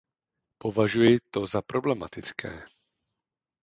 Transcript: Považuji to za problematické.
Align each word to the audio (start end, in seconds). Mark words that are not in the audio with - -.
Považuji 0.57 1.17
to 1.31 1.45
za 1.47 1.61
problematické. 1.61 2.65